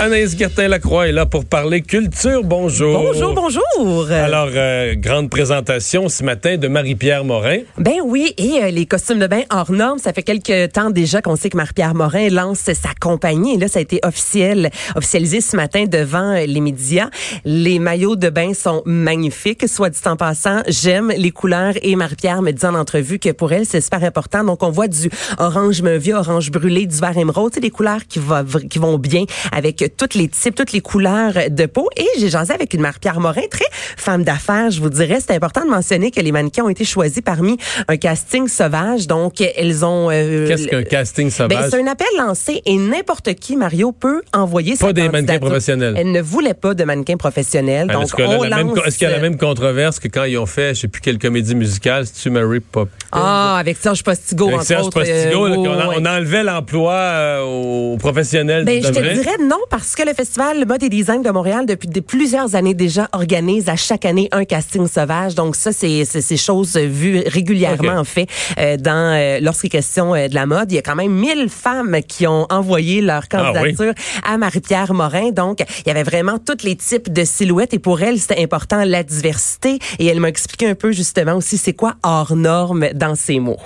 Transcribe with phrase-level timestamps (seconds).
[0.00, 2.44] Anaïs Gertin-Lacroix est là pour parler culture.
[2.44, 3.02] Bonjour.
[3.02, 4.08] Bonjour, bonjour.
[4.12, 7.58] Alors, euh, grande présentation ce matin de Marie-Pierre Morin.
[7.78, 11.20] Ben oui, et euh, les costumes de bain hors normes, ça fait quelques temps déjà
[11.20, 13.56] qu'on sait que Marie-Pierre Morin lance sa compagnie.
[13.56, 17.10] Et là, ça a été officiel, officialisé ce matin devant euh, les médias.
[17.44, 20.62] Les maillots de bain sont magnifiques, soit dit en passant.
[20.68, 24.44] J'aime les couleurs et Marie-Pierre me dit en entrevue que pour elle, c'est super important.
[24.44, 28.20] Donc, on voit du orange meuvia, orange brûlé, du vert émeraude, c'est des couleurs qui,
[28.20, 31.88] va, qui vont bien avec toutes les types, toutes les couleurs de peau.
[31.96, 33.64] Et j'ai jasé avec une Marie-Pierre Morin, très
[33.96, 35.18] femme d'affaires, je vous dirais.
[35.20, 37.56] C'est important de mentionner que les mannequins ont été choisis parmi
[37.88, 39.06] un casting sauvage.
[39.06, 40.08] Donc, elles ont...
[40.10, 41.58] Euh, Qu'est-ce qu'un casting sauvage?
[41.58, 45.94] Ben, c'est un appel lancé et n'importe qui, Mario, peut envoyer Pas des mannequins professionnels.
[45.96, 47.88] Elle ne voulait pas de mannequins professionnels.
[47.88, 50.88] donc, est-ce qu'il y a la même controverse que quand ils ont fait, je sais
[50.88, 52.88] plus quelle comédie musicale, si tu Mary Pop?
[53.12, 58.64] Ah, avec Serge Postigo, avec Serge Postigo, euh, on, enlevait l'emploi euh, aux professionnels.
[58.64, 61.88] Ben, je te dirais non, parce que le festival Mode et Design de Montréal, depuis
[62.00, 65.34] plusieurs années déjà, organise à chaque année un casting sauvage.
[65.34, 68.26] Donc ça, c'est ces choses vues régulièrement en fait
[68.58, 70.72] euh, dans euh, lorsqu'il est question euh, de la mode.
[70.72, 73.92] Il y a quand même 1000 femmes qui ont envoyé leur ah candidature
[74.24, 75.30] à Marie-Pierre Morin.
[75.30, 78.82] Donc il y avait vraiment tous les types de silhouettes et pour elle, c'était important
[78.84, 79.78] la diversité.
[79.98, 83.60] Et elle m'a expliqué un peu justement aussi c'est quoi hors norme dans ces mots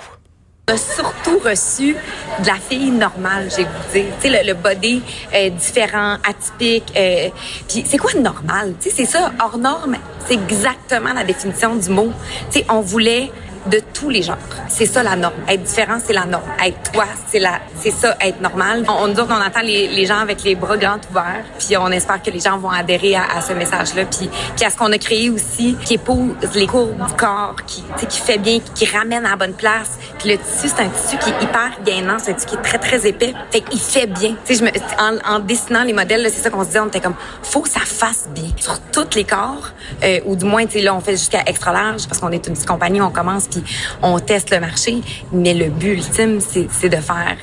[0.67, 1.93] a surtout reçu
[2.39, 4.13] de la fille normale, j'ai dire.
[4.21, 5.01] Tu sais, le, le, body
[5.33, 6.93] euh, différent, atypique.
[6.95, 7.29] Euh,
[7.67, 8.75] puis c'est quoi normal?
[8.79, 12.13] Tu sais, c'est ça, hors norme, c'est exactement la définition du mot.
[12.49, 13.29] Tu sais, on voulait
[13.67, 14.37] de tous les genres.
[14.67, 15.33] C'est ça la norme.
[15.47, 16.43] Être différent, c'est la norme.
[16.65, 18.83] Être toi, c'est la, c'est ça, être normal.
[18.87, 21.87] On, on nous on attend les, les, gens avec les bras grands ouverts, puis on
[21.89, 24.91] espère que les gens vont adhérer à, à ce message-là, puis, puis à ce qu'on
[24.91, 29.25] a créé aussi, qui épouse les courbes du corps, qui, qui fait bien, qui ramène
[29.25, 29.97] à la bonne place.
[30.19, 32.61] Puis le tissu, c'est un tissu qui est hyper gainant, c'est un tissu qui est
[32.61, 33.33] très très épais.
[33.51, 34.35] Fait qu'il fait bien.
[34.45, 37.15] Tu sais, en, en dessinant les modèles, c'est ça qu'on se dit, on était comme,
[37.41, 39.69] faut que ça fasse bien sur tous les corps,
[40.03, 42.45] euh, ou du moins, tu sais, là, on fait jusqu'à extra large parce qu'on est
[42.47, 43.47] une petite compagnie, on commence
[44.01, 45.01] on teste le marché.
[45.31, 47.37] Mais le but ultime, c'est de faire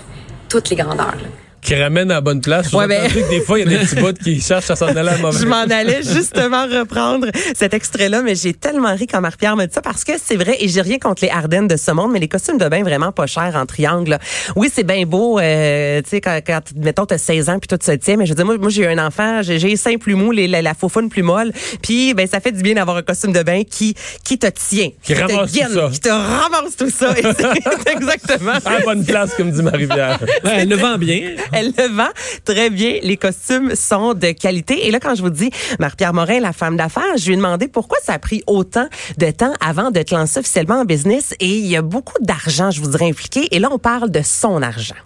[0.48, 1.16] toutes les grandeurs
[1.62, 2.72] qui ramène à la bonne place.
[2.72, 3.08] Ouais, ben...
[3.08, 5.16] que des fois, il y a des petits bouts qui cherchent à s'en aller à
[5.16, 9.74] Je m'en allais justement reprendre cet extrait-là, mais j'ai tellement ri quand Marie-Pierre me dit
[9.74, 12.18] ça parce que c'est vrai, et j'ai rien contre les Ardennes de ce monde, mais
[12.18, 14.18] les costumes de bain vraiment pas chers en triangle.
[14.56, 17.78] Oui, c'est bien beau, euh, tu sais, quand, quand, mettons, t'as 16 ans puis tout
[17.84, 19.96] se tient, mais je veux dire, moi, moi j'ai eu un enfant, j'ai les seins
[19.96, 22.96] plus mous, les, la, la faufoune plus molle, puis ben ça fait du bien d'avoir
[22.96, 23.94] un costume de bain qui
[24.24, 25.88] qui te tient, qui, ramasse te tout ça.
[25.92, 27.14] qui te ramasse tout ça.
[27.92, 28.52] exactement.
[28.64, 30.18] À la bonne place, comme dit Marie-Pierre.
[30.44, 31.34] elle le vend bien.
[31.52, 32.10] Elle le vend
[32.44, 32.98] très bien.
[33.02, 34.86] Les costumes sont de qualité.
[34.86, 37.68] Et là, quand je vous dis Marie-Pierre Morin, la femme d'affaires, je lui ai demandé
[37.68, 38.88] pourquoi ça a pris autant
[39.18, 41.34] de temps avant de te lancer officiellement en business.
[41.40, 43.48] Et il y a beaucoup d'argent, je vous dirais, impliqué.
[43.54, 44.96] Et là, on parle de son argent.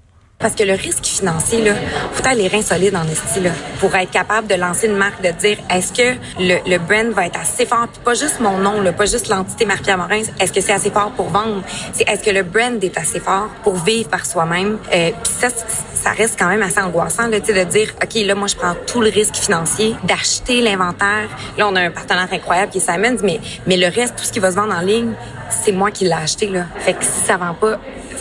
[0.45, 1.73] Parce que le risque financier, là,
[2.13, 3.49] faut avoir les reins solides en esti, là,
[3.81, 7.25] pour être capable de lancer une marque, de dire, est-ce que le, le brand va
[7.25, 10.53] être assez fort, puis pas juste mon nom, là, pas juste l'entité Marie-Pierre Morin, est-ce
[10.53, 11.63] que c'est assez fort pour vendre?
[11.95, 14.77] C'est est-ce que le brand est assez fort pour vivre par soi-même?
[14.93, 18.47] Euh, puis ça, ça reste quand même assez angoissant, là, de dire, OK, là, moi,
[18.47, 21.31] je prends tout le risque financier d'acheter l'inventaire.
[21.57, 24.33] Là, on a un partenaire incroyable qui est Simons, mais, mais le reste, tout ce
[24.33, 25.15] qui va se vendre en ligne,
[25.49, 26.67] c'est moi qui l'ai acheté, là.
[26.81, 27.79] Fait que si ça vend pas,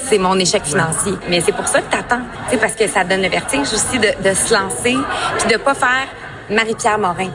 [0.10, 1.14] c'est mon échec financier.
[1.30, 4.10] Mais c'est pour ça que t'attends, tu parce que ça donne le vertige aussi de,
[4.24, 4.98] de se lancer,
[5.40, 6.08] puis de pas faire
[6.50, 7.30] Marie-Pierre Morin.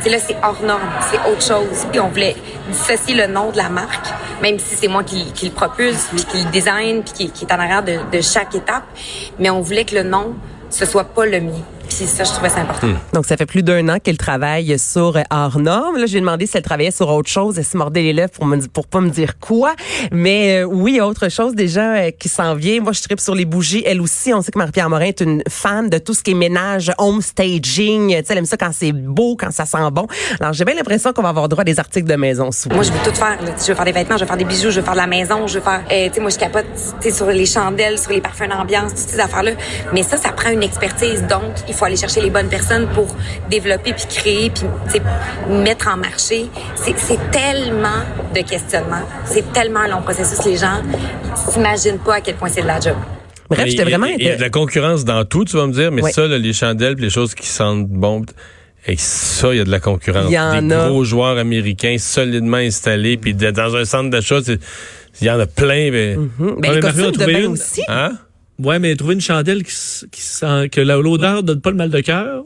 [0.00, 0.80] sais, là, c'est hors norme,
[1.10, 1.86] c'est autre chose.
[1.90, 2.36] Puis on voulait
[2.68, 4.08] dissocier le nom de la marque,
[4.42, 7.44] même si c'est moi qui, qui, le propulse, puis qui le design, puis qui, qui
[7.44, 8.84] est en arrière de, de chaque étape.
[9.38, 10.34] Mais on voulait que le nom,
[10.70, 11.62] ce soit pas le mien.
[11.98, 12.86] Puis ça, je trouvais ça important.
[12.86, 12.96] Hmm.
[13.12, 15.96] Donc, ça fait plus d'un an qu'elle travaille sur hors norme.
[15.96, 17.58] Là, j'ai demandé si elle travaillait sur autre chose.
[17.58, 19.74] Elle se mordait les lèvres pour me pour pas me dire quoi.
[20.12, 22.80] Mais euh, oui, autre chose déjà euh, qui s'en vient.
[22.82, 23.82] Moi, je tripe sur les bougies.
[23.84, 26.34] Elle aussi, on sait que Marie-Pierre Morin est une fan de tout ce qui est
[26.34, 28.10] ménage, home staging.
[28.10, 30.06] Tu sais, elle aime ça quand c'est beau, quand ça sent bon.
[30.38, 32.76] Alors, j'ai bien l'impression qu'on va avoir droit à des articles de maison souvent.
[32.76, 33.38] Moi, je veux tout faire.
[33.40, 35.08] Je veux faire des vêtements, je veux faire des bijoux, je veux faire de la
[35.08, 35.82] maison, je veux faire...
[35.90, 36.66] Euh, tu sais, moi, je capote
[37.10, 39.52] sur les chandelles, sur les parfums d'ambiance, toutes ces affaires-là.
[39.92, 41.22] Mais ça, ça prend une expertise.
[41.28, 43.08] Donc, il faut aller chercher les bonnes personnes pour
[43.50, 45.00] développer puis créer puis
[45.50, 46.46] mettre en marché.
[46.76, 48.00] C'est tellement
[48.34, 49.06] de questionnements.
[49.24, 50.44] C'est tellement un long processus.
[50.44, 50.82] Les gens
[51.34, 52.96] s'imaginent pas à quel point c'est de la job.
[53.50, 54.06] Bref, j'étais vraiment.
[54.06, 56.52] Il y a de la concurrence dans tout, tu vas me dire, mais ça, les
[56.52, 58.24] chandelles, les choses qui sentent bon.
[58.86, 60.26] Et ça, il y a de la concurrence.
[60.28, 64.38] Il y en Des gros joueurs américains solidement installés, puis dans un centre d'achat,
[65.20, 65.90] il y en a plein.
[65.90, 67.26] Mais, mm -hmm.
[67.26, 67.82] mais aussi.
[67.88, 68.12] Hein?
[68.62, 69.74] Ouais, mais trouver une chandelle qui,
[70.10, 72.42] qui sent que l'odeur donne pas le mal de cœur.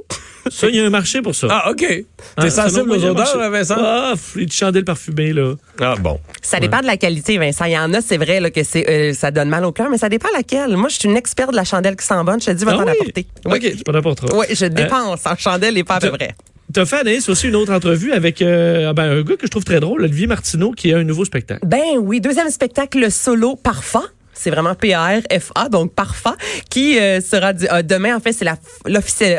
[0.51, 1.47] Ça, il y a un marché pour ça.
[1.51, 1.79] Ah, OK.
[1.79, 2.07] T'es
[2.37, 3.77] ah, sensible aux odeurs, Vincent?
[3.79, 5.55] Ah, les chandelles parfumées, là.
[5.81, 6.19] Ah, bon.
[6.43, 7.65] Ça dépend de la qualité, Vincent.
[7.67, 9.89] Il y en a, c'est vrai, là, que c'est, euh, ça donne mal au cœur,
[9.89, 10.77] mais ça dépend laquelle.
[10.77, 12.41] Moi, je suis une experte de la chandelle qui sent bonne.
[12.41, 13.27] Je te dis, va ah t'en apporter.
[13.45, 13.53] Oui.
[13.55, 16.35] OK, tu peux n'importe Oui, je euh, dépense en chandelle et pas à peu près.
[16.73, 19.65] T'as fait, Anaïs, aussi une autre entrevue avec euh, ben, un gars que je trouve
[19.65, 21.61] très drôle, Olivier Martineau, qui a un nouveau spectacle.
[21.67, 24.05] Ben oui, deuxième spectacle solo parfum
[24.43, 26.35] c'est vraiment P-A-R-F-A, donc Parfa,
[26.69, 28.17] qui euh, sera euh, demain.
[28.17, 28.57] En fait, c'est la,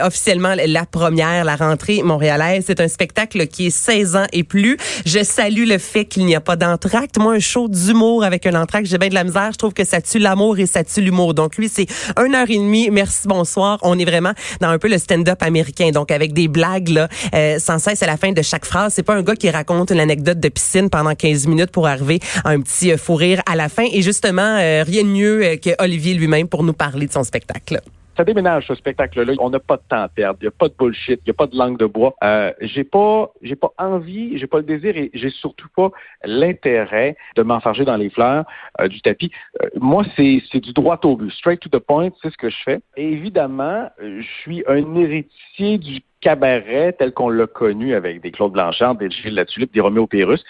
[0.05, 2.63] officiellement la première, la rentrée montréalaise.
[2.67, 4.77] C'est un spectacle qui est 16 ans et plus.
[5.05, 7.17] Je salue le fait qu'il n'y a pas d'entracte.
[7.17, 9.49] Moi, un show d'humour avec un entracte, j'ai bien de la misère.
[9.51, 11.33] Je trouve que ça tue l'amour et ça tue l'humour.
[11.33, 12.89] Donc lui, c'est une heure et demie.
[12.89, 13.79] Merci, bonsoir.
[13.81, 17.59] On est vraiment dans un peu le stand-up américain, donc avec des blagues là, euh,
[17.59, 18.93] sans cesse à la fin de chaque phrase.
[18.93, 22.19] C'est pas un gars qui raconte une anecdote de piscine pendant 15 minutes pour arriver
[22.45, 23.85] à un petit fou rire à la fin.
[23.91, 24.59] Et justement,
[24.93, 27.79] rien mieux euh, que Olivier lui-même pour nous parler de son spectacle.
[28.15, 29.33] Ça déménage ce spectacle-là.
[29.39, 30.37] On n'a pas de temps à perdre.
[30.41, 31.19] Il n'y a pas de bullshit.
[31.21, 32.13] Il n'y a pas de langue de bois.
[32.23, 35.89] Euh, j'ai pas, j'ai pas envie, j'ai pas le désir et j'ai surtout pas
[36.23, 38.45] l'intérêt de m'enfarger dans les fleurs
[38.79, 39.31] euh, du tapis.
[39.63, 42.09] Euh, moi, c'est, c'est du droit au but, straight to the point.
[42.21, 42.79] C'est ce que je fais.
[42.97, 48.53] Et évidemment, je suis un héritier du cabaret tel qu'on l'a connu avec des Claude
[48.53, 50.43] Blanchard, des Gilles Latulippe, des Roméo Pérus.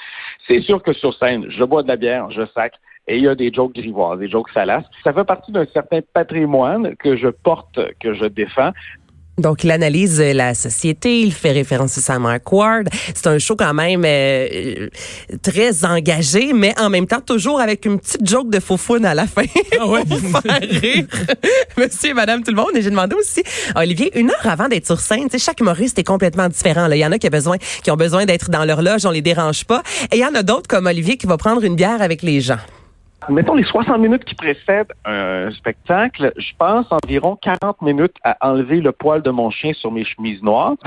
[0.47, 2.73] C'est sûr que sur scène, je bois de la bière, je sac,
[3.07, 4.85] et il y a des jokes grivoises, des jokes salaces.
[5.03, 8.71] Ça fait partie d'un certain patrimoine que je porte, que je défends.
[9.39, 12.88] Donc, il analyse la société, il fait référence à Sam Ward.
[13.15, 14.89] C'est un show quand même euh,
[15.41, 19.25] très engagé, mais en même temps toujours avec une petite joke de faux à la
[19.25, 19.41] fin
[19.79, 20.05] ah ouais.
[20.07, 21.05] pour faire rire
[21.77, 22.75] monsieur et madame tout le monde.
[22.75, 23.41] Et j'ai demandé aussi,
[23.75, 26.88] Olivier, une heure avant d'être sur scène, chaque humoriste est complètement différent.
[26.88, 26.95] Là.
[26.95, 29.11] Il y en a qui, a besoin, qui ont besoin d'être dans leur loge, on
[29.11, 29.81] les dérange pas.
[30.11, 32.39] Et il y en a d'autres comme Olivier qui va prendre une bière avec les
[32.39, 32.59] gens.
[33.29, 38.81] Mettons les 60 minutes qui précèdent un spectacle, je pense environ 40 minutes à enlever
[38.81, 40.75] le poil de mon chien sur mes chemises noires.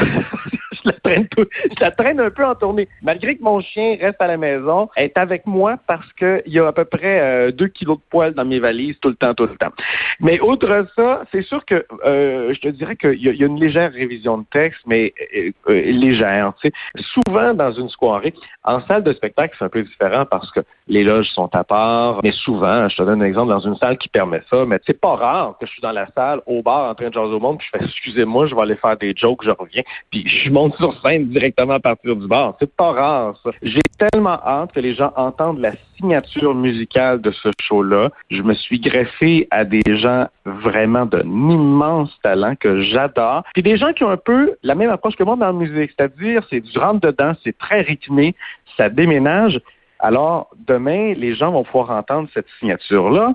[0.85, 2.89] je la traîne un peu en tournée.
[3.03, 6.67] Malgré que mon chien reste à la maison, est avec moi parce qu'il y a
[6.67, 9.47] à peu près 2 euh, kilos de poils dans mes valises tout le temps, tout
[9.47, 9.73] le temps.
[10.21, 13.93] Mais outre ça, c'est sûr que euh, je te dirais qu'il y, a une légère
[13.93, 16.53] révision de texte, mais euh, légère.
[16.97, 18.35] Souvent dans une soirée,
[18.65, 22.21] en salle de spectacle, c'est un peu différent parce que les loges sont à part
[22.27, 25.01] mais souvent, je te donne un exemple dans une salle qui permet ça, mais c'est
[25.01, 27.39] pas rare que je suis dans la salle, au bar, en train de jaser au
[27.39, 30.51] monde, puis je fais excusez-moi, je vais aller faire des jokes, je reviens, puis je
[30.51, 32.57] monte sur scène directement à partir du bar.
[32.59, 33.51] C'est pas rare, ça.
[33.63, 38.11] J'ai tellement hâte que les gens entendent la signature musicale de ce show-là.
[38.29, 43.45] Je me suis greffé à des gens vraiment d'un immense talent que j'adore.
[43.55, 45.93] Puis des gens qui ont un peu la même approche que moi dans la musique,
[45.97, 48.35] c'est-à-dire c'est du rentre-dedans, c'est très rythmé,
[48.77, 49.61] ça déménage,
[49.99, 53.35] alors, demain, les gens vont pouvoir entendre cette signature-là.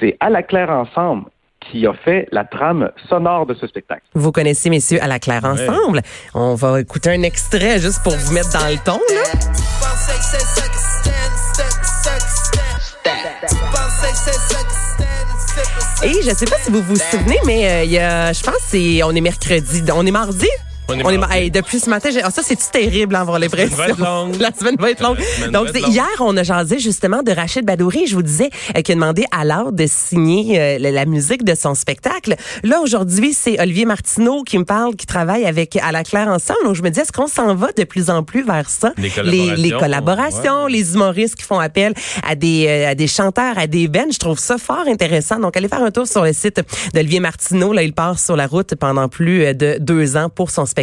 [0.00, 1.24] C'est à la claire ensemble
[1.60, 4.02] qui a fait la trame sonore de ce spectacle.
[4.14, 6.02] Vous connaissez, messieurs, à la claire ensemble.
[6.34, 9.00] On va écouter un extrait juste pour vous mettre dans le ton.
[16.02, 18.42] Et je ne sais pas si vous vous souvenez, mais euh, il y a, je
[18.42, 20.48] pense c'est on est mercredi, on est mardi.
[20.88, 23.96] On est, depuis ce matin, oh, ça c'est terrible avoir l'impression.
[24.38, 25.18] La semaine va être longue.
[25.50, 28.94] Donc hier on a jasé justement de Rachid Badouri, je vous disais euh, qui a
[28.94, 32.36] demandé à l'art de signer euh, la, musique de son spectacle.
[32.62, 36.60] Là aujourd'hui, c'est Olivier Martineau qui me parle qui travaille avec à la Claire ensemble.
[36.64, 38.92] Donc je me dis est-ce qu'on s'en va de plus en plus vers ça?
[38.98, 41.94] Les collaborations, les, collaborations, les humoristes qui font appel
[42.26, 45.38] à des euh, à des chanteurs, à des bands, je trouve ça fort intéressant.
[45.38, 46.60] Donc allez faire un tour sur le site
[46.92, 50.66] d'Olivier Martineau, là il part sur la route pendant plus de deux ans pour son
[50.66, 50.73] spectacle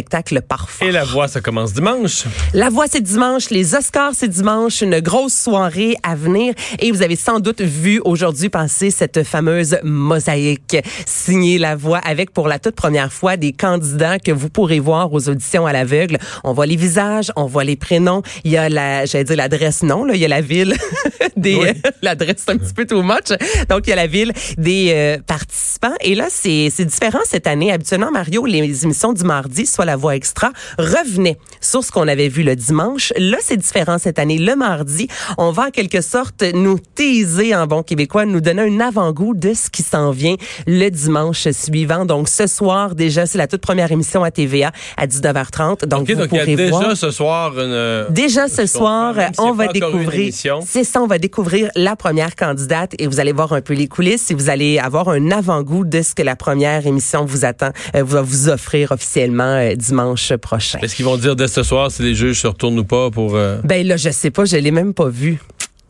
[0.48, 0.86] parfait.
[0.86, 2.24] Et la voix, ça commence dimanche.
[2.54, 3.50] La voix, c'est dimanche.
[3.50, 4.80] Les Oscars, c'est dimanche.
[4.80, 6.54] Une grosse soirée à venir.
[6.78, 12.32] Et vous avez sans doute vu aujourd'hui passer cette fameuse mosaïque signée La Voix avec
[12.32, 16.18] pour la toute première fois des candidats que vous pourrez voir aux auditions à l'aveugle.
[16.44, 18.22] On voit les visages, on voit les prénoms.
[18.44, 20.74] Il y a la, j'allais dire l'adresse, non, là, il y a la ville
[21.36, 23.36] des, l'adresse un petit peu too much.
[23.68, 25.94] Donc, il y a la ville des euh, participants.
[26.00, 27.72] Et là, c'est, c'est différent cette année.
[27.72, 32.28] Habituellement, Mario, les émissions du mardi, soit la voix extra, revenait sur ce qu'on avait
[32.28, 33.12] vu le dimanche.
[33.16, 34.38] Là, c'est différent cette année.
[34.38, 35.08] Le mardi,
[35.38, 39.54] on va en quelque sorte nous teaser en bon québécois, nous donner un avant-goût de
[39.54, 40.36] ce qui s'en vient
[40.66, 42.04] le dimanche suivant.
[42.04, 45.86] Donc, ce soir, déjà, c'est la toute première émission à TVA à 19h30.
[45.86, 46.80] Donc, vous donc pourrez voir.
[46.80, 48.06] déjà ce soir une...
[48.10, 50.32] Déjà ce soir, a on va découvrir.
[50.66, 53.88] C'est ça, on va découvrir la première candidate et vous allez voir un peu les
[53.88, 57.70] coulisses et vous allez avoir un avant-goût de ce que la première émission vous attend,
[57.94, 60.78] euh, va vous offrir officiellement euh, dimanche prochain.
[60.80, 63.34] Est-ce qu'ils vont dire dès ce soir si les juges se retournent ou pas pour...
[63.36, 63.58] Euh...
[63.64, 65.38] Ben là, je sais pas, je l'ai même pas vu.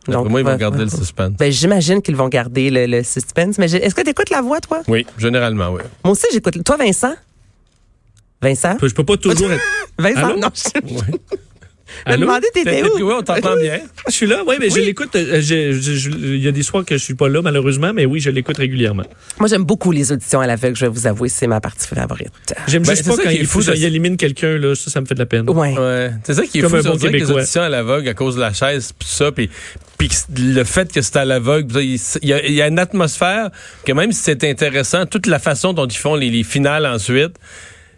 [0.09, 1.33] D'après moi, ils vont va- garder le suspense.
[1.39, 3.59] Ben, j'imagine qu'ils vont garder le, le suspense.
[3.59, 4.83] Mais est-ce que tu écoutes la voix, toi?
[4.89, 5.83] Oui, généralement, oui.
[6.05, 6.63] Moi aussi, j'écoute.
[6.65, 7.15] Toi, Vincent?
[8.41, 8.77] Vincent?
[8.83, 9.63] Je peux pas toujours être.
[9.99, 10.27] Vincent?
[10.27, 10.39] Allô?
[10.39, 11.21] Non, je Oui.
[12.07, 12.23] Allô?
[12.23, 12.97] demandais, t'étais où?
[12.97, 13.81] Oui, on t'entend bien.
[14.09, 15.15] Je suis là, oui, mais je l'écoute.
[15.15, 18.31] euh, Il y a des soirs que je suis pas là, malheureusement, mais oui, je
[18.31, 19.05] l'écoute régulièrement.
[19.39, 22.31] Moi, j'aime beaucoup les auditions à l'aveugle, je vais vous avouer, c'est ma partie favorite.
[22.67, 24.75] J'aime Ben, juste c'est pas ça quand il faut de- qu'il élimine quelqu'un, là.
[24.75, 25.49] Ça, ça me fait de la peine.
[25.49, 25.77] Ouais.
[25.79, 26.11] Ouais.
[26.25, 28.15] C'est ça qui est Comme fou, un ça, bon que les auditions à l'aveugle à
[28.15, 29.49] cause de la chaise, puis ça, puis
[30.37, 32.67] le fait que c'est à l'aveugle, puis ça, il il y, a, il y a
[32.67, 33.51] une atmosphère
[33.87, 37.35] que même si c'est intéressant, toute la façon dont ils font les, les finales ensuite,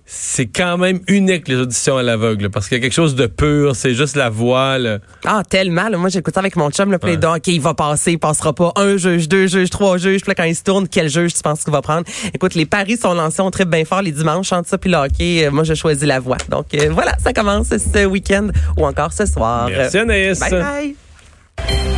[0.07, 3.27] c'est quand même unique les auditions à l'aveugle, parce qu'il y a quelque chose de
[3.27, 4.79] pur, c'est juste la voix.
[4.79, 4.99] là.
[5.25, 5.89] Ah, tellement.
[5.89, 5.97] là.
[5.97, 7.37] Moi, j'écoute ça avec mon chum, le play Ouais.
[7.37, 8.73] OK, il va passer, il passera pas.
[8.77, 10.21] Un juge, deux juges, trois juges.
[10.21, 12.05] Puis là, quand il se tourne, quel juge tu penses qu'il va prendre?
[12.35, 14.97] Écoute, les paris sont lancés, on tripe bien fort les dimanches, chante ça, puis le
[14.97, 16.37] hockey, euh, moi, je choisis la voix.
[16.51, 19.69] Donc, euh, voilà, ça commence ce week-end ou encore ce soir.
[19.69, 20.39] Merci Anaïs.
[20.41, 21.95] Bye bye.